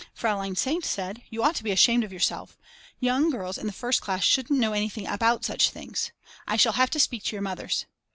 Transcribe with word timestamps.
Fraulein 0.15 0.55
St. 0.55 0.83
said: 0.83 1.21
You 1.29 1.43
ought 1.43 1.53
to 1.57 1.63
be 1.63 1.69
ashamed 1.71 2.03
of 2.03 2.11
yourselves, 2.11 2.55
young 2.99 3.29
girls 3.29 3.59
in 3.59 3.67
the 3.67 3.71
first 3.71 4.01
class 4.01 4.23
shouldn't 4.23 4.59
know 4.59 4.73
anything 4.73 5.05
about 5.05 5.45
such 5.45 5.69
things. 5.69 6.11
I 6.47 6.55
shall 6.57 6.73
have 6.73 6.89
to 6.89 6.99
speak 6.99 7.21
to 7.25 7.33
your 7.35 7.43
mothers. 7.43 7.85